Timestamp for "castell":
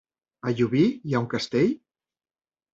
1.37-1.71